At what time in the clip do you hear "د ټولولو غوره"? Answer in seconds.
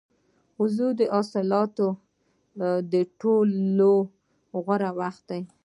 2.91-4.91